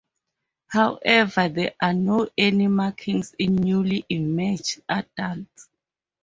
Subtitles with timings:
[0.65, 5.69] However there are no any markings in newly emerged adults.